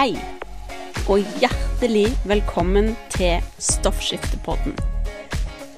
Hei, 0.00 0.14
og 1.12 1.26
hjertelig 1.42 2.06
velkommen 2.24 2.86
til 3.12 3.42
Stoffskiftepodden. 3.60 4.72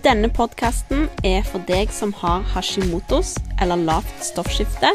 Denne 0.04 0.28
podkasten 0.30 1.08
er 1.26 1.40
for 1.48 1.64
deg 1.66 1.90
som 1.90 2.12
har 2.20 2.44
hashimotos 2.52 3.32
eller 3.58 3.82
lavt 3.82 4.12
stoffskifte, 4.22 4.92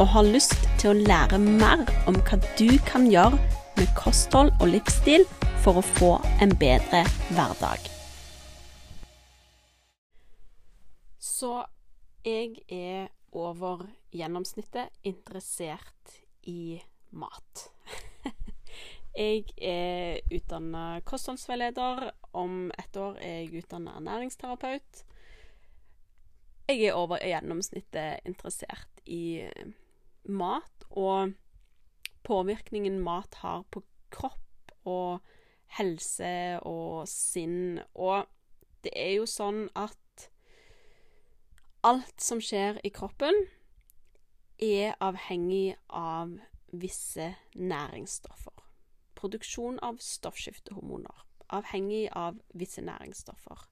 og 0.00 0.08
har 0.14 0.24
lyst 0.24 0.56
til 0.80 0.94
å 0.94 1.02
lære 1.10 1.42
mer 1.44 1.84
om 2.08 2.16
hva 2.24 2.38
du 2.56 2.78
kan 2.88 3.04
gjøre 3.12 3.36
med 3.76 3.92
kosthold 4.00 4.54
og 4.54 4.72
livsstil 4.72 5.28
for 5.66 5.82
å 5.82 5.84
få 5.98 6.14
en 6.40 6.56
bedre 6.56 7.04
hverdag. 7.34 7.84
Så 11.20 11.52
jeg 12.24 12.64
er 12.72 13.12
over 13.28 13.84
gjennomsnittet 14.08 14.88
interessert 15.04 16.20
i 16.48 16.80
mat. 17.12 17.73
Jeg 19.14 19.44
er 19.62 20.20
utdanna 20.34 21.00
kostholdsveileder. 21.06 22.10
Om 22.34 22.72
ett 22.78 22.96
år 22.96 23.18
er 23.22 23.40
jeg 23.42 23.62
utdanna 23.62 23.96
ernæringsterapeut. 24.00 25.04
Jeg 26.68 26.80
er 26.88 26.96
over 26.98 27.20
gjennomsnittet 27.22 28.24
interessert 28.26 29.02
i 29.06 29.44
mat 30.24 30.86
og 30.90 31.34
påvirkningen 32.24 33.02
mat 33.04 33.34
har 33.42 33.66
på 33.70 33.84
kropp 34.14 34.72
og 34.88 35.20
helse 35.76 36.60
og 36.64 37.04
sinn. 37.10 37.82
Og 37.94 38.24
det 38.84 38.94
er 38.96 39.12
jo 39.18 39.28
sånn 39.28 39.66
at 39.76 40.28
alt 41.84 42.22
som 42.24 42.40
skjer 42.40 42.80
i 42.84 42.92
kroppen, 42.94 43.44
er 44.62 44.94
avhengig 45.02 45.74
av 45.90 46.30
visse 46.72 47.26
næringsstoffer. 47.58 48.53
Produksjon 49.24 49.78
av 49.80 50.02
stoffskiftehormoner. 50.04 51.22
Avhengig 51.48 52.10
av 52.12 52.36
visse 52.52 52.82
næringsstoffer. 52.84 53.62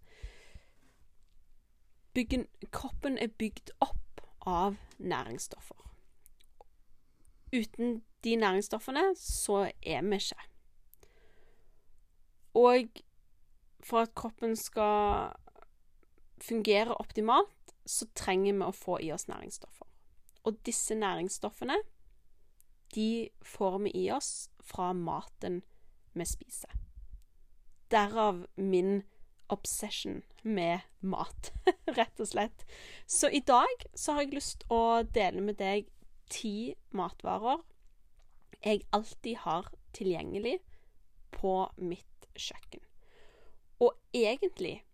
Byggen, 2.17 2.47
kroppen 2.73 3.19
er 3.21 3.29
bygd 3.29 3.75
opp 3.85 4.23
av 4.49 4.79
næringsstoffer. 4.97 5.77
Uten 7.53 8.01
de 8.25 8.37
næringsstoffene 8.37 9.05
så 9.21 9.67
er 9.83 10.03
vi 10.09 10.17
ikke. 10.17 10.41
Og 12.55 13.03
for 13.85 14.07
at 14.07 14.15
kroppen 14.15 14.57
skal 14.57 15.33
fungere 16.41 16.95
optimalt, 16.95 17.77
så 17.87 18.09
trenger 18.15 18.53
vi 18.53 18.65
å 18.65 18.73
få 18.73 19.03
i 19.05 19.13
oss 19.13 19.29
næringsstoffer. 19.29 19.89
Og 20.49 20.65
disse 20.65 20.95
næringsstoffene, 20.95 21.77
de 22.95 23.29
får 23.43 23.79
vi 23.79 23.91
i 24.05 24.11
oss 24.11 24.49
fra 24.63 24.93
maten 24.97 25.61
vi 26.13 26.27
spiser. 26.29 26.71
Derav 27.93 28.47
min 28.57 29.03
obsession 29.53 30.23
med 30.43 30.81
mat, 31.01 31.53
rett 31.99 32.21
og 32.21 32.31
slett. 32.31 32.65
Så 33.07 33.29
i 33.29 33.43
dag 33.45 33.85
så 33.95 34.17
har 34.17 34.25
jeg 34.25 34.39
lyst 34.39 34.65
å 34.73 35.03
dele 35.03 35.45
med 35.45 35.61
deg 35.61 35.91
ti 36.33 36.73
matvarer 36.97 37.61
jeg 38.63 38.85
alltid 38.95 39.37
har 39.43 39.69
tilgjengelig 39.93 40.59
på 41.35 41.55
mitt 41.77 42.29
kjøkken. 42.39 42.83
Og 43.83 43.97
egentlig 44.15 44.85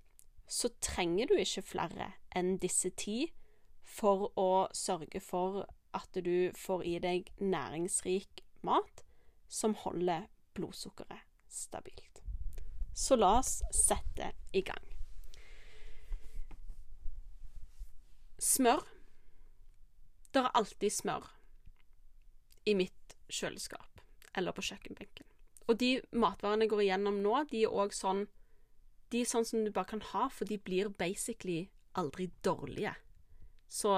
så 0.48 0.70
trenger 0.80 1.28
du 1.28 1.36
ikke 1.36 1.66
flere 1.74 2.12
enn 2.36 2.56
disse 2.62 2.90
ti 2.96 3.26
for 3.84 4.30
å 4.40 4.68
sørge 4.72 5.20
for 5.20 5.66
at 5.96 6.16
du 6.24 6.50
får 6.56 6.84
i 6.88 6.96
deg 7.02 7.28
næringsrik 7.40 8.42
mat 8.64 9.04
som 9.48 9.74
holder 9.74 10.28
blodsukkeret 10.54 11.24
stabilt. 11.48 12.22
Så 12.94 13.16
la 13.16 13.38
oss 13.38 13.60
sette 13.74 14.32
i 14.52 14.62
gang. 14.66 14.94
Smør. 18.38 18.84
Det 20.32 20.42
er 20.44 20.56
alltid 20.60 20.92
smør 20.92 21.30
i 22.68 22.74
mitt 22.76 23.16
kjøleskap 23.32 24.02
eller 24.36 24.52
på 24.54 24.62
kjøkkenbenken. 24.68 25.24
Og 25.68 25.78
de 25.80 25.98
matvarene 26.12 26.66
jeg 26.66 26.72
går 26.72 26.84
igjennom 26.84 27.22
nå, 27.24 27.42
de 27.50 27.64
er 27.64 27.72
òg 27.72 27.94
sånn 27.96 28.26
de 29.08 29.22
er 29.24 29.28
sånn 29.28 29.46
som 29.48 29.64
du 29.64 29.70
bare 29.72 29.88
kan 29.88 30.02
ha, 30.10 30.26
for 30.28 30.48
de 30.48 30.58
blir 30.60 30.90
basically 31.00 31.70
aldri 31.96 32.28
dårlige. 32.44 32.92
Så 33.68 33.94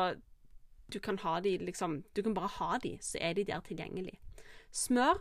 du 0.91 0.99
kan 1.03 1.19
ha 1.22 1.41
de 1.41 1.56
liksom 1.59 2.03
Du 2.15 2.22
kan 2.22 2.34
bare 2.34 2.50
ha 2.59 2.78
de, 2.83 2.97
så 3.03 3.19
er 3.21 3.34
de 3.34 3.44
der 3.44 3.60
tilgjengelig. 3.66 4.19
Smør, 4.71 5.19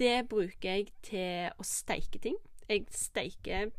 det 0.00 0.28
bruker 0.28 0.78
jeg 0.78 0.88
til 1.04 1.50
å 1.60 1.66
steike 1.66 2.20
ting. 2.22 2.38
Jeg 2.70 2.86
steiker 2.94 3.70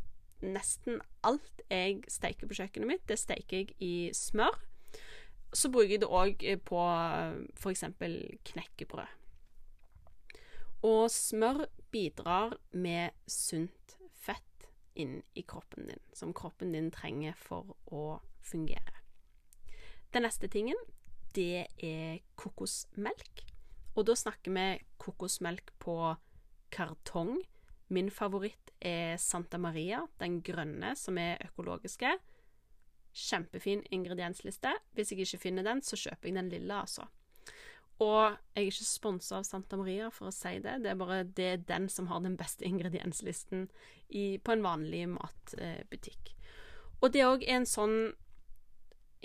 nesten 0.42 1.02
alt 1.26 1.64
jeg 1.72 2.02
steiker 2.12 2.50
på 2.50 2.58
kjøkkenet 2.58 2.90
mitt, 2.90 3.04
det 3.10 3.18
steiker 3.20 3.62
jeg 3.62 3.76
i 3.82 3.94
smør. 4.16 4.58
Så 5.54 5.72
bruker 5.72 5.96
jeg 5.96 6.04
det 6.04 6.12
òg 6.12 6.46
på 6.68 6.84
f.eks. 7.60 7.84
knekkebrød. 8.52 9.18
Og 10.88 11.04
smør 11.14 11.66
bidrar 11.94 12.56
med 12.74 13.14
sunt 13.30 13.98
fett 14.18 14.70
inn 14.98 15.20
i 15.38 15.44
kroppen 15.46 15.92
din, 15.92 16.02
som 16.14 16.34
kroppen 16.34 16.74
din 16.74 16.90
trenger 16.94 17.38
for 17.38 17.76
å 17.92 18.20
fungere. 18.42 19.02
Den 20.12 20.26
neste 20.26 20.50
tingen, 20.52 20.80
det 21.36 21.68
er 21.78 22.20
kokosmelk. 22.36 23.46
Og 23.96 24.08
da 24.08 24.16
snakker 24.16 24.54
vi 24.56 24.66
kokosmelk 25.02 25.74
på 25.82 25.96
kartong. 26.72 27.40
Min 27.92 28.12
favoritt 28.12 28.72
er 28.80 29.18
Santa 29.20 29.60
Maria, 29.60 30.06
den 30.20 30.40
grønne, 30.42 30.96
som 30.96 31.18
er 31.20 31.42
økologiske. 31.44 32.14
Kjempefin 33.12 33.84
ingrediensliste. 33.92 34.72
Hvis 34.96 35.12
jeg 35.12 35.26
ikke 35.26 35.44
finner 35.50 35.68
den, 35.68 35.84
så 35.84 36.00
kjøper 36.00 36.32
jeg 36.32 36.38
den 36.40 36.54
lille, 36.54 36.78
altså. 36.78 37.10
Og 38.02 38.32
jeg 38.56 38.64
er 38.64 38.70
ikke 38.72 38.88
sponsa 38.88 39.38
av 39.38 39.46
Santa 39.46 39.78
Maria 39.78 40.08
for 40.14 40.32
å 40.32 40.34
si 40.34 40.56
det, 40.64 40.80
det 40.82 40.90
er 40.94 40.98
bare 40.98 41.20
det 41.38 41.48
er 41.52 41.66
den 41.70 41.86
som 41.92 42.08
har 42.10 42.24
den 42.24 42.38
beste 42.40 42.66
ingredienslisten 42.70 43.68
i, 44.10 44.40
på 44.42 44.56
en 44.56 44.66
vanlig 44.66 45.04
matbutikk. 45.12 46.34
Og 47.02 47.14
det 47.14 47.22
er 47.22 47.34
òg 47.34 47.46
en 47.50 47.68
sånn 47.70 47.98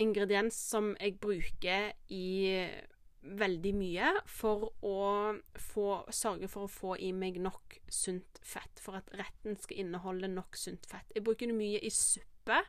ingrediens 0.01 0.53
som 0.53 0.91
jeg 0.99 1.17
bruker 1.21 1.91
i 2.13 2.27
veldig 3.37 3.73
mye 3.77 4.11
for 4.29 4.69
å 4.85 4.97
få, 5.59 5.87
sørge 6.13 6.49
for 6.51 6.67
å 6.67 6.71
få 6.71 6.97
i 7.03 7.11
meg 7.15 7.39
nok 7.43 7.79
sunt 7.91 8.39
fett. 8.45 8.81
For 8.83 8.99
at 8.99 9.11
retten 9.17 9.57
skal 9.59 9.83
inneholde 9.83 10.29
nok 10.31 10.57
sunt 10.59 10.87
fett. 10.89 11.09
Jeg 11.15 11.25
bruker 11.27 11.51
det 11.51 11.57
mye 11.57 11.81
i 11.83 11.91
suppe. 11.93 12.61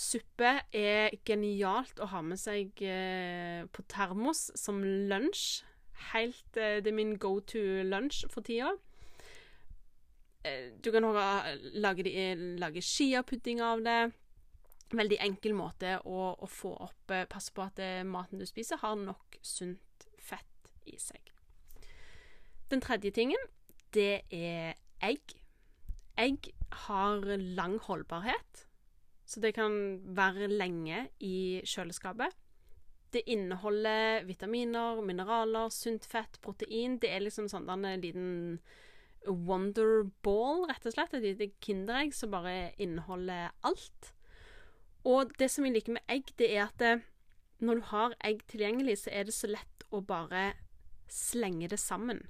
Suppe 0.00 0.54
er 0.76 1.16
genialt 1.26 2.00
å 2.00 2.08
ha 2.12 2.22
med 2.24 2.40
seg 2.40 2.80
eh, 2.86 3.66
på 3.68 3.84
termos 3.90 4.48
som 4.58 4.80
lunsj. 4.84 5.64
Helt 6.14 6.56
eh, 6.56 6.78
Det 6.80 6.88
er 6.88 6.96
min 6.96 7.18
go 7.20 7.38
to 7.44 7.82
lunsj 7.84 8.24
for 8.32 8.46
tida. 8.46 8.72
Eh, 10.44 10.72
du 10.80 10.88
kan 10.94 11.04
også 11.04 11.56
lage, 11.82 12.06
lage 12.62 12.82
skiapudding 12.84 13.60
av 13.60 13.84
det. 13.84 14.00
Veldig 14.90 15.20
enkel 15.22 15.54
måte 15.54 15.98
å, 16.02 16.32
å 16.34 16.46
få 16.50 16.72
opp 16.82 17.12
eh, 17.14 17.26
Passe 17.30 17.54
på 17.54 17.62
at 17.62 17.78
eh, 17.82 18.02
maten 18.02 18.40
du 18.40 18.46
spiser, 18.48 18.80
har 18.82 18.96
nok 18.98 19.38
sunt 19.42 20.08
fett 20.18 20.72
i 20.90 20.96
seg. 20.98 21.30
Den 22.70 22.82
tredje 22.82 23.12
tingen, 23.14 23.48
det 23.94 24.24
er 24.34 24.74
egg. 25.02 25.36
Egg 26.18 26.50
har 26.86 27.24
lang 27.58 27.78
holdbarhet. 27.86 28.66
Så 29.26 29.42
det 29.42 29.54
kan 29.54 29.72
være 30.16 30.50
lenge 30.50 31.06
i 31.22 31.62
kjøleskapet. 31.66 32.34
Det 33.14 33.22
inneholder 33.30 34.24
vitaminer, 34.26 35.02
mineraler, 35.02 35.70
sunt 35.74 36.06
fett, 36.06 36.38
protein. 36.42 36.98
Det 37.02 37.10
er 37.10 37.22
liksom 37.22 37.48
sånn 37.50 37.70
en 37.70 38.02
liten 38.02 38.30
wonderball, 39.26 40.66
rett 40.70 40.86
og 40.86 40.94
slett. 40.94 41.14
Et 41.14 41.26
lite 41.26 41.50
kinderegg 41.62 42.14
som 42.14 42.34
bare 42.34 42.72
inneholder 42.82 43.50
alt. 43.66 44.12
Og 45.04 45.32
det 45.38 45.50
som 45.50 45.64
jeg 45.64 45.74
liker 45.74 45.96
med 45.96 46.12
egg, 46.12 46.32
det 46.38 46.50
er 46.56 46.66
at 46.66 46.76
det, 46.78 46.96
når 47.60 47.74
du 47.74 47.86
har 47.92 48.18
egg 48.24 48.42
tilgjengelig, 48.48 48.98
så 49.04 49.10
er 49.12 49.24
det 49.28 49.34
så 49.34 49.48
lett 49.50 49.86
å 49.90 50.02
bare 50.04 50.52
slenge 51.10 51.68
det 51.68 51.80
sammen. 51.80 52.22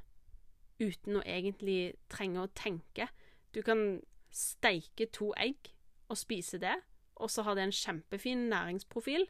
Uten 0.81 1.19
å 1.19 1.25
egentlig 1.27 1.95
trenge 2.09 2.45
å 2.45 2.53
tenke. 2.55 3.11
Du 3.55 3.61
kan 3.63 4.01
steike 4.31 5.11
to 5.13 5.33
egg 5.37 5.75
og 6.09 6.19
spise 6.19 6.59
det 6.63 6.79
og 7.21 7.31
så 7.31 7.43
har 7.43 7.55
det 7.55 7.63
en 7.63 7.73
kjempefin 7.73 8.49
næringsprofil. 8.49 9.27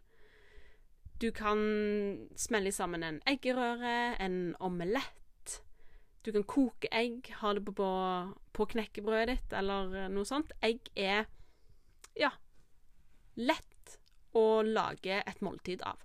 Du 1.21 1.31
kan 1.31 1.59
smelle 2.37 2.73
sammen 2.73 3.03
en 3.03 3.23
eggerøre, 3.27 4.23
en 4.23 4.57
omelett. 4.61 5.63
Du 6.25 6.33
kan 6.33 6.45
koke 6.45 6.89
egg, 6.93 7.33
ha 7.41 7.53
det 7.55 7.65
på, 7.65 7.73
på, 7.73 7.91
på 8.53 8.65
knekkebrødet 8.65 9.29
ditt, 9.29 9.57
eller 9.57 10.09
noe 10.13 10.25
sånt. 10.29 10.53
Egg 10.63 10.89
er 10.97 11.27
ja 12.17 12.31
lett 13.41 13.97
å 14.37 14.63
lage 14.67 15.21
et 15.21 15.41
måltid 15.45 15.83
av. 15.87 16.01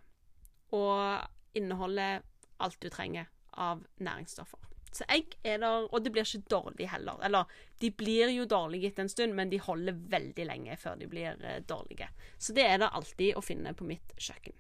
Og 0.76 1.58
inneholder 1.58 2.24
alt 2.64 2.80
du 2.82 2.90
trenger 2.90 3.30
av 3.52 3.84
næringsstoffer. 4.04 4.62
Så 4.96 5.04
egg 5.12 5.34
er 5.44 5.60
der 5.60 5.88
Og 5.92 6.04
det 6.04 6.12
blir 6.16 6.24
ikke 6.24 6.48
dårlig 6.50 6.88
heller. 6.88 7.20
Eller 7.24 7.52
de 7.82 7.92
blir 7.92 8.32
jo 8.32 8.46
dårlige 8.46 8.88
etter 8.88 9.04
en 9.04 9.12
stund, 9.12 9.36
men 9.36 9.50
de 9.52 9.60
holder 9.60 9.98
veldig 10.12 10.46
lenge 10.48 10.78
før 10.80 10.96
de 10.96 11.08
blir 11.08 11.36
eh, 11.44 11.62
dårlige. 11.68 12.08
Så 12.40 12.56
det 12.56 12.64
er 12.64 12.80
det 12.80 12.94
alltid 12.96 13.36
å 13.36 13.44
finne 13.44 13.74
på 13.76 13.88
mitt 13.88 14.16
kjøkken. 14.16 14.56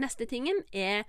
Neste 0.00 0.26
tingen 0.28 0.62
er 0.72 1.04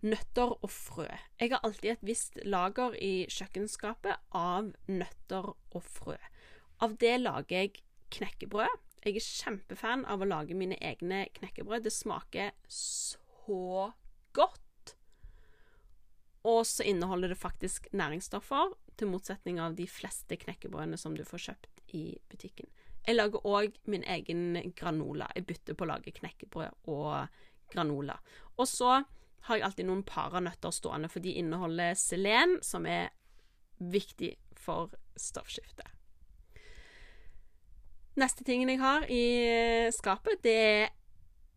nøtter 0.00 0.54
og 0.56 0.70
frø. 0.72 1.08
Jeg 1.40 1.52
har 1.52 1.60
alltid 1.64 1.92
et 1.92 2.06
visst 2.08 2.38
lager 2.44 2.96
i 2.96 3.26
kjøkkenskapet 3.28 4.32
av 4.36 4.72
nøtter 4.88 5.52
og 5.52 5.82
frø. 5.84 6.16
Av 6.80 6.96
det 6.96 7.18
lager 7.20 7.56
jeg 7.58 7.82
knekkebrød. 8.16 8.89
Jeg 9.00 9.16
er 9.16 9.24
kjempefan 9.24 10.04
av 10.04 10.20
å 10.20 10.28
lage 10.28 10.56
mine 10.56 10.76
egne 10.84 11.24
knekkebrød. 11.38 11.86
Det 11.86 11.92
smaker 11.94 12.52
så 12.68 13.92
godt. 14.36 14.94
Og 16.44 16.66
så 16.68 16.84
inneholder 16.88 17.32
det 17.32 17.40
faktisk 17.40 17.88
næringsstoffer, 17.96 18.74
til 19.00 19.08
motsetning 19.08 19.56
av 19.60 19.78
de 19.78 19.86
fleste 19.88 20.36
knekkebrødene 20.36 20.98
som 21.00 21.14
du 21.16 21.22
får 21.24 21.44
kjøpt 21.46 21.80
i 21.96 22.04
butikken. 22.28 22.68
Jeg 23.06 23.16
lager 23.16 23.46
òg 23.48 23.78
min 23.88 24.04
egen 24.04 24.58
granola. 24.76 25.30
Jeg 25.36 25.46
bytter 25.48 25.76
på 25.76 25.86
å 25.86 25.90
lage 25.94 26.12
knekkebrød 26.18 26.90
og 26.92 27.40
granola. 27.72 28.18
Og 28.60 28.68
så 28.68 28.98
har 29.48 29.56
jeg 29.56 29.64
alltid 29.64 29.88
noen 29.88 30.04
paranøtter 30.04 30.74
stående, 30.76 31.08
for 31.08 31.24
de 31.24 31.32
inneholder 31.40 31.96
selen, 31.96 32.58
som 32.60 32.84
er 32.84 33.08
viktig 33.80 34.34
for 34.60 34.92
stoffskiftet. 35.16 35.88
Neste 38.18 38.44
tingen 38.44 38.68
jeg 38.68 38.80
har 38.80 39.06
i 39.08 39.90
skapet, 39.94 40.42
det 40.42 40.56
er 40.56 40.88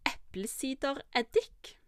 eplesidereddik. 0.06 1.80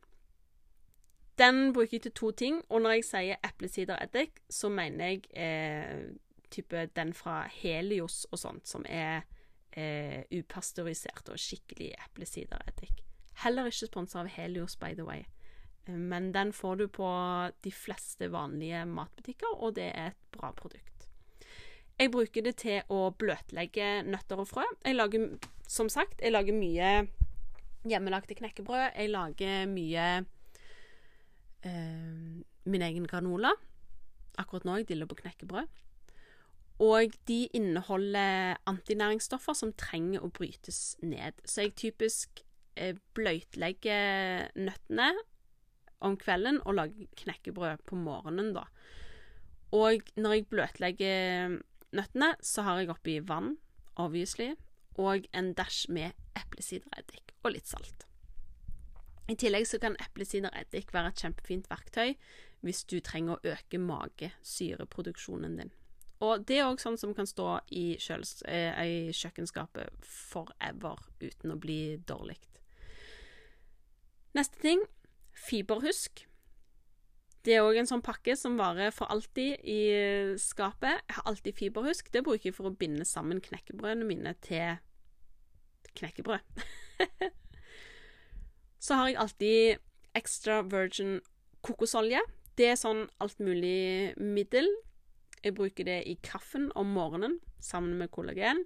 Den 1.37 1.73
bruker 1.73 1.97
jeg 1.97 2.01
til 2.01 2.11
to 2.11 2.31
ting, 2.31 2.61
og 2.69 2.81
når 2.81 2.97
jeg 2.97 3.05
sier 3.05 3.35
eplesidereddik, 3.43 4.39
så 4.49 4.69
mener 4.71 5.11
jeg 5.11 5.23
eh, 5.35 6.15
type 6.51 6.85
den 6.95 7.13
fra 7.13 7.43
Helios 7.51 8.23
og 8.31 8.39
sånt, 8.39 8.67
som 8.67 8.85
er 8.87 9.25
eh, 9.75 10.23
upasteurisert 10.31 11.29
og 11.29 11.39
skikkelig 11.39 11.91
eplesidereddik. 12.07 13.03
Heller 13.43 13.67
ikke 13.67 13.89
sponsa 13.91 14.21
av 14.23 14.31
Helios, 14.31 14.77
by 14.79 14.93
the 14.95 15.05
way. 15.05 15.25
Eh, 15.85 15.97
men 15.97 16.31
den 16.33 16.53
får 16.53 16.75
du 16.75 16.87
på 16.87 17.09
de 17.63 17.71
fleste 17.71 18.31
vanlige 18.31 18.85
matbutikker, 18.85 19.59
og 19.59 19.75
det 19.75 19.91
er 19.91 20.13
et 20.13 20.21
bra 20.31 20.53
produkt. 20.55 20.94
Jeg 21.95 22.11
bruker 22.11 22.43
det 22.43 22.57
til 22.59 22.81
å 22.91 23.07
bløtlegge 23.15 24.01
nøtter 24.03 24.41
og 24.43 24.49
frø. 24.49 24.65
Jeg 24.83 24.97
lager, 24.97 25.29
som 25.63 25.87
sagt, 25.91 26.19
jeg 26.19 26.33
lager 26.35 26.55
mye 26.57 26.89
hjemmelagde 27.87 28.35
knekkebrød. 28.35 28.97
Jeg 28.97 29.11
lager 29.13 29.69
mye 29.71 30.07
eh, 31.63 32.41
min 32.67 32.83
egen 32.89 33.07
granola. 33.07 33.53
Akkurat 34.41 34.67
nå 34.67 34.81
jeg 34.81 34.89
diller 34.89 35.07
på 35.07 35.21
knekkebrød. 35.21 35.69
Og 36.83 37.15
de 37.29 37.45
inneholder 37.55 38.57
antinæringsstoffer 38.67 39.55
som 39.55 39.71
trenger 39.79 40.25
å 40.25 40.31
brytes 40.35 40.97
ned. 40.99 41.39
Så 41.47 41.63
jeg 41.63 41.77
typisk 41.79 42.41
eh, 42.75 42.99
nøttene 44.59 45.07
om 46.03 46.17
kvelden 46.19 46.59
og 46.65 46.75
lager 46.75 47.07
knekkebrød 47.23 47.85
på 47.87 47.95
morgenen, 47.95 48.51
da. 48.57 48.65
Og 49.71 50.03
når 50.19 50.35
jeg 50.35 50.49
bløtlegger 50.51 51.55
nøttene, 51.97 52.33
så 52.41 52.65
har 52.65 52.81
jeg 52.81 52.91
oppi 52.93 53.19
vann, 53.23 53.55
obviously, 53.95 54.53
og 54.99 55.27
en 55.35 55.53
dash 55.53 55.89
med 55.91 56.15
eplesidereddik 56.39 57.35
og 57.43 57.55
litt 57.55 57.67
salt. 57.67 58.05
I 59.29 59.35
tillegg 59.41 59.65
så 59.67 59.79
kan 59.81 59.97
eplesidereddik 60.03 60.93
være 60.93 61.09
et 61.11 61.23
kjempefint 61.23 61.69
verktøy 61.71 62.13
hvis 62.65 62.83
du 62.89 62.99
trenger 63.03 63.35
å 63.35 63.53
øke 63.55 63.79
magesyreproduksjonen 63.81 65.57
din. 65.59 65.73
Og 66.23 66.45
det 66.47 66.59
er 66.59 66.69
òg 66.69 66.79
sånn 66.79 66.97
som 66.97 67.13
kan 67.13 67.27
stå 67.27 67.59
i, 67.75 67.97
kjøles, 68.01 68.39
eh, 68.47 68.71
i 68.85 69.11
kjøkkenskapet 69.13 70.05
forever 70.05 71.01
uten 71.19 71.53
å 71.53 71.59
bli 71.59 71.97
dårlig. 72.07 72.37
Neste 74.35 74.61
ting 74.61 74.81
fiberhusk. 75.35 76.25
Det 77.45 77.53
er 77.53 77.61
òg 77.61 77.77
en 77.77 77.85
sånn 77.89 78.01
pakke 78.01 78.33
som 78.39 78.55
varer 78.57 78.89
for 78.93 79.11
alltid 79.13 79.61
i 79.69 79.81
skapet. 80.41 81.03
Jeg 81.05 81.17
har 81.19 81.27
alltid 81.29 81.57
fiberhusk. 81.59 82.09
Det 82.09 82.23
bruker 82.25 82.49
jeg 82.49 82.55
for 82.57 82.71
å 82.71 82.73
binde 82.73 83.05
sammen 83.05 83.41
knekkebrødene 83.43 84.07
mine 84.07 84.33
til 84.41 84.79
knekkebrød. 85.95 86.63
Så 88.85 88.97
har 88.97 89.11
jeg 89.11 89.19
alltid 89.21 89.85
extra 90.17 90.63
virgin 90.65 91.19
kokosolje. 91.65 92.23
Det 92.57 92.71
er 92.71 92.81
sånn 92.81 93.05
alt 93.21 93.37
mulig 93.43 94.15
middel. 94.17 94.67
Jeg 95.45 95.53
bruker 95.53 95.85
det 95.85 96.01
i 96.09 96.17
kaffen 96.25 96.71
om 96.73 96.97
morgenen 96.97 97.37
sammen 97.61 97.99
med 97.99 98.09
kollagen. 98.15 98.63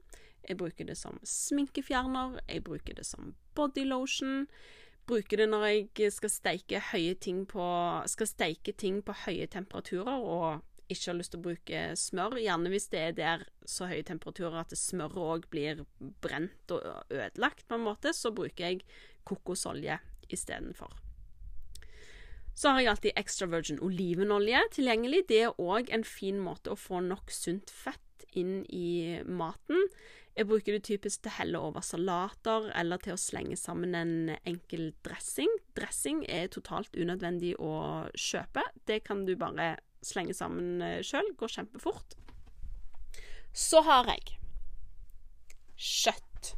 Jeg 0.47 0.55
bruker 0.61 0.87
det 0.87 0.95
som 0.95 1.19
sminkefjerner. 1.27 2.39
Jeg 2.47 2.63
bruker 2.63 2.95
det 2.95 3.03
som 3.07 3.33
bodylotion 3.59 4.47
bruker 5.09 5.41
det 5.41 5.49
når 5.49 5.65
jeg 5.67 6.13
skal 6.13 6.31
steike 6.31 6.81
ting 7.21 7.45
på 7.49 7.65
Skal 8.07 8.29
steike 8.29 8.73
ting 8.77 9.01
på 9.05 9.15
høye 9.25 9.47
temperaturer 9.47 10.19
og 10.21 10.65
ikke 10.89 11.11
har 11.11 11.17
lyst 11.19 11.33
til 11.35 11.39
å 11.39 11.45
bruke 11.45 11.81
smør. 12.01 12.39
Gjerne 12.41 12.71
hvis 12.73 12.89
det 12.89 13.01
er 13.01 13.11
der 13.17 13.43
så 13.69 13.85
høye 13.89 14.05
temperaturer 14.05 14.63
at 14.63 14.73
smøret 14.73 15.21
òg 15.21 15.45
blir 15.53 15.83
brent 16.23 16.73
og 16.73 16.81
ødelagt, 17.13 17.67
på 17.69 17.77
en 17.77 17.85
måte, 17.85 18.13
så 18.17 18.31
bruker 18.33 18.71
jeg 18.71 18.81
kokosolje 19.29 19.99
istedenfor. 20.33 20.95
Så 22.57 22.73
har 22.73 22.81
jeg 22.81 22.91
alltid 22.91 23.19
extra 23.21 23.47
virgin 23.47 23.79
olivenolje 23.85 24.63
tilgjengelig. 24.75 25.27
Det 25.29 25.43
er 25.45 25.61
òg 25.61 25.93
en 25.93 26.03
fin 26.03 26.41
måte 26.41 26.73
å 26.73 26.79
få 26.79 27.03
nok 27.05 27.29
sunt 27.31 27.69
fett 27.71 28.25
inn 28.37 28.65
i 28.65 29.21
maten. 29.23 29.85
Jeg 30.39 30.47
bruker 30.47 30.71
det 30.71 30.85
typisk 30.87 31.19
til 31.25 31.33
å 31.33 31.35
helle 31.35 31.59
over 31.67 31.83
salater 31.83 32.69
eller 32.79 33.01
til 33.03 33.17
å 33.17 33.19
slenge 33.19 33.57
sammen 33.59 33.91
en 33.99 34.13
enkel 34.47 34.93
dressing. 35.03 35.51
Dressing 35.75 36.21
er 36.31 36.47
totalt 36.47 36.95
unødvendig 36.95 37.57
å 37.59 38.07
kjøpe. 38.15 38.63
Det 38.87 39.01
kan 39.03 39.25
du 39.27 39.33
bare 39.35 39.73
slenge 39.99 40.31
sammen 40.37 40.79
eh, 40.79 41.01
sjøl. 41.03 41.27
Går 41.35 41.51
kjempefort. 41.57 42.15
Så 43.51 43.81
har 43.83 44.07
jeg 44.13 44.37
kjøtt. 45.75 46.53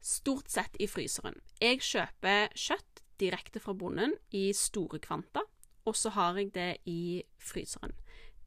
Stort 0.00 0.48
sett 0.56 0.80
i 0.80 0.88
fryseren. 0.88 1.36
Jeg 1.60 1.84
kjøper 1.84 2.56
kjøtt 2.56 3.04
direkte 3.20 3.60
fra 3.60 3.76
bonden 3.76 4.16
i 4.32 4.46
store 4.56 5.02
kvanta, 5.04 5.44
og 5.84 6.00
så 6.00 6.14
har 6.16 6.40
jeg 6.40 6.54
det 6.56 6.70
i 6.88 7.20
fryseren. 7.36 7.92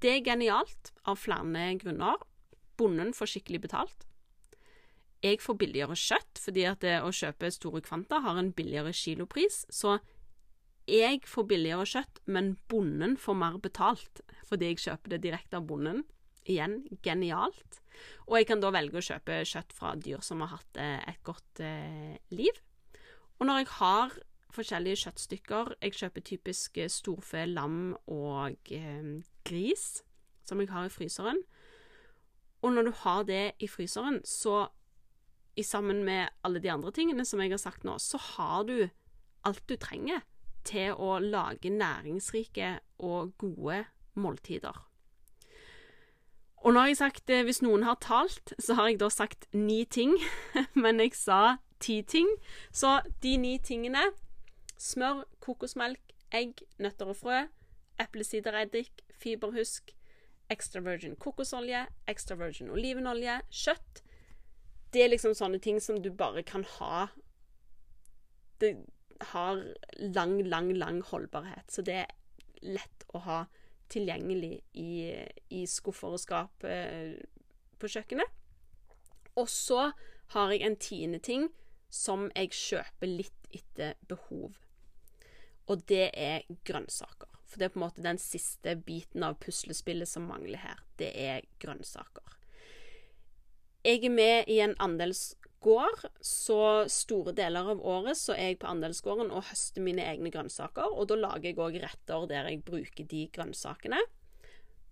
Det 0.02 0.16
er 0.16 0.26
genialt 0.26 0.96
av 1.06 1.22
flere 1.22 1.76
grunner. 1.78 2.18
Bonden 2.80 3.12
får 3.16 3.34
skikkelig 3.34 3.64
betalt. 3.68 4.06
Jeg 5.20 5.42
får 5.44 5.58
billigere 5.60 5.98
kjøtt, 6.00 6.40
fordi 6.40 6.64
at 6.70 6.80
det 6.84 7.02
å 7.04 7.12
kjøpe 7.12 7.52
store 7.52 7.82
kvanta 7.84 8.22
har 8.24 8.40
en 8.40 8.54
billigere 8.56 8.94
kilopris. 8.96 9.66
Så 9.68 9.98
jeg 10.90 11.26
får 11.28 11.48
billigere 11.50 11.86
kjøtt, 11.86 12.22
men 12.26 12.56
bonden 12.72 13.18
får 13.20 13.36
mer 13.38 13.60
betalt 13.62 14.24
fordi 14.48 14.72
jeg 14.72 14.82
kjøper 14.86 15.14
det 15.14 15.22
direkte 15.28 15.60
av 15.60 15.68
bonden. 15.70 16.06
Igjen 16.50 16.80
genialt. 17.06 17.82
Og 18.26 18.40
jeg 18.40 18.48
kan 18.50 18.64
da 18.64 18.72
velge 18.74 18.98
å 18.98 19.06
kjøpe 19.06 19.44
kjøtt 19.46 19.76
fra 19.76 19.92
dyr 20.00 20.24
som 20.26 20.42
har 20.42 20.56
hatt 20.56 20.80
eh, 20.82 21.04
et 21.12 21.20
godt 21.28 21.62
eh, 21.62 22.16
liv. 22.34 22.64
Og 23.38 23.46
når 23.46 23.62
jeg 23.62 23.72
har 23.76 24.16
forskjellige 24.56 25.02
kjøttstykker 25.04 25.76
Jeg 25.84 25.94
kjøper 26.00 26.26
typisk 26.26 26.80
eh, 26.80 26.90
storfe, 26.90 27.44
lam 27.46 27.94
og 28.08 28.72
gris, 29.46 29.86
som 30.48 30.64
jeg 30.64 30.72
har 30.72 30.88
i 30.88 30.94
fryseren. 30.94 31.44
Og 32.62 32.74
når 32.74 32.90
du 32.90 32.92
har 33.04 33.24
det 33.24 33.44
i 33.60 33.68
fryseren, 33.68 34.20
så 34.26 34.68
i 35.56 35.64
sammen 35.64 36.04
med 36.04 36.28
alle 36.44 36.60
de 36.60 36.72
andre 36.72 36.92
tingene 36.92 37.26
som 37.26 37.42
jeg 37.42 37.52
har 37.52 37.62
sagt 37.62 37.84
nå, 37.88 37.98
så 38.00 38.18
har 38.18 38.64
du 38.68 38.90
alt 39.48 39.64
du 39.70 39.76
trenger 39.80 40.24
til 40.68 40.94
å 40.96 41.18
lage 41.24 41.72
næringsrike 41.72 42.78
og 43.00 43.34
gode 43.40 43.84
måltider. 44.20 44.76
Og 46.60 46.74
nå 46.74 46.82
har 46.82 46.90
jeg 46.92 47.00
sagt 47.00 47.30
eh, 47.32 47.46
Hvis 47.48 47.62
noen 47.64 47.86
har 47.88 47.96
talt, 48.04 48.54
så 48.60 48.76
har 48.76 48.90
jeg 48.90 49.00
da 49.00 49.08
sagt 49.10 49.48
ni 49.56 49.86
ting, 49.86 50.18
men 50.84 51.00
jeg 51.00 51.16
sa 51.16 51.58
ti 51.80 52.02
ting. 52.04 52.28
Så 52.72 53.00
de 53.24 53.38
ni 53.40 53.58
tingene 53.64 54.10
smør, 54.80 55.24
kokosmelk, 55.40 56.02
egg, 56.36 56.60
nøtter 56.80 57.12
og 57.12 57.18
frø, 57.20 57.46
eplesidereddik, 58.00 59.04
fiberhusk, 59.20 59.96
extra 60.50 60.82
virgin 60.82 61.16
kokosolje, 61.16 61.86
extra 62.10 62.38
virgin 62.40 62.72
olivenolje, 62.74 63.40
kjøtt. 63.50 64.04
Det 64.94 65.04
er 65.04 65.12
liksom 65.12 65.36
sånne 65.38 65.60
ting 65.62 65.80
som 65.84 66.02
du 66.02 66.10
bare 66.12 66.44
kan 66.44 66.66
ha 66.80 67.10
Det 68.60 68.74
har 69.32 69.62
lang, 70.00 70.42
lang, 70.44 70.74
lang 70.76 71.02
holdbarhet. 71.02 71.72
Så 71.72 71.82
det 71.82 71.94
er 72.02 72.10
lett 72.62 73.06
å 73.16 73.22
ha 73.24 73.40
tilgjengelig 73.90 74.60
i, 74.76 75.16
i 75.56 75.62
skuffer 75.68 76.16
og 76.16 76.20
skap 76.20 76.66
eh, 76.68 77.16
på 77.80 77.88
kjøkkenet. 77.88 78.28
Og 79.40 79.48
så 79.48 79.92
har 80.36 80.52
jeg 80.52 80.66
en 80.66 80.76
tiende 80.76 81.22
ting 81.24 81.48
som 81.90 82.28
jeg 82.36 82.52
kjøper 82.54 83.10
litt 83.10 83.50
etter 83.56 83.96
behov. 84.10 84.60
Og 85.70 85.86
det 85.90 86.10
er 86.14 86.46
grønnsaker. 86.68 87.29
For 87.50 87.58
det 87.58 87.70
er 87.70 87.74
på 87.74 87.82
en 87.82 87.88
måte 87.88 88.06
den 88.06 88.22
siste 88.22 88.76
biten 88.86 89.26
av 89.26 89.40
puslespillet 89.42 90.10
som 90.10 90.28
mangler 90.30 90.62
her. 90.62 90.82
Det 91.02 91.10
er 91.18 91.48
grønnsaker. 91.62 92.36
Jeg 93.86 94.04
er 94.06 94.14
med 94.14 94.50
i 94.52 94.60
en 94.62 94.76
andelsgård, 94.84 96.04
så 96.22 96.86
store 96.92 97.34
deler 97.34 97.72
av 97.74 97.82
året 97.82 98.20
så 98.20 98.36
er 98.36 98.52
jeg 98.52 98.60
på 98.62 98.70
andelsgården 98.70 99.32
og 99.32 99.48
høster 99.50 99.82
mine 99.82 100.04
egne 100.06 100.32
grønnsaker. 100.34 100.94
Og 100.94 101.10
da 101.10 101.18
lager 101.18 101.50
jeg 101.50 101.58
òg 101.64 101.80
retter 101.82 102.28
der 102.30 102.52
jeg 102.52 102.66
bruker 102.68 103.08
de 103.10 103.26
grønnsakene. 103.34 104.02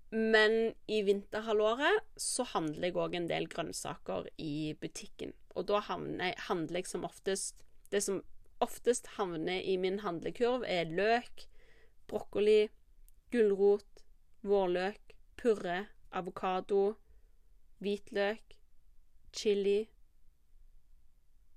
Men 0.10 0.72
i 0.88 1.02
vinterhalvåret 1.04 2.06
så 2.16 2.46
handler 2.56 2.88
jeg 2.88 2.96
òg 2.96 3.20
en 3.20 3.28
del 3.30 3.50
grønnsaker 3.52 4.32
i 4.40 4.72
butikken. 4.80 5.36
Og 5.60 5.68
da 5.68 5.84
handler 5.84 6.80
jeg 6.80 6.88
som 6.88 7.06
oftest 7.08 7.64
Det 7.92 8.02
som 8.04 8.18
oftest 8.60 9.06
havner 9.16 9.62
i 9.64 9.78
min 9.80 10.02
handlekurv, 10.04 10.66
er 10.68 10.90
løk, 10.92 11.46
brokkoli, 12.08 12.68
gulrot, 13.32 14.04
vårløk, 14.42 15.14
purre, 15.38 15.86
avokado, 16.12 16.94
hvitløk, 17.80 18.58
chili, 19.34 19.90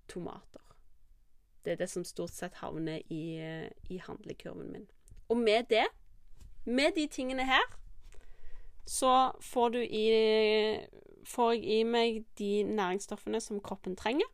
tomater. 0.09 0.64
Det 1.64 1.73
er 1.73 1.76
det 1.76 1.90
som 1.90 2.04
stort 2.04 2.33
sett 2.35 2.57
havner 2.62 3.02
i, 3.12 3.23
i 3.90 4.00
handlekurven 4.00 4.73
min. 4.73 4.88
Og 5.28 5.37
med 5.37 5.69
det, 5.71 5.87
med 6.64 6.97
de 6.97 7.07
tingene 7.07 7.45
her, 7.47 7.66
så 8.87 9.33
får 9.40 9.69
du 9.69 9.78
i 9.78 10.07
Får 11.25 11.50
jeg 11.52 11.64
i 11.64 11.83
meg 11.85 12.23
de 12.40 12.62
næringsstoffene 12.64 13.42
som 13.45 13.61
kroppen 13.61 13.92
trenger, 13.97 14.26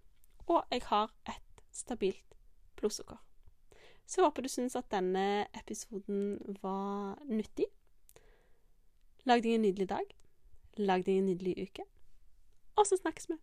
og 0.47 0.63
jeg 0.71 0.85
har 0.87 1.11
et 1.29 1.63
stabilt 1.75 2.37
blodsukker. 2.79 3.19
Så 4.07 4.21
jeg 4.21 4.27
håper 4.29 4.43
du 4.43 4.49
syns 4.49 4.77
at 4.79 4.91
denne 4.91 5.47
episoden 5.59 6.39
var 6.63 7.19
nyttig. 7.27 7.67
Lag 9.27 9.43
deg 9.43 9.57
en 9.57 9.67
nydelig 9.67 9.89
dag. 9.91 10.17
Lag 10.79 11.07
deg 11.07 11.19
en 11.19 11.27
nydelig 11.33 11.57
uke. 11.67 11.83
Og 12.77 12.87
så 12.87 13.01
snakkes 13.01 13.31
vi. 13.33 13.41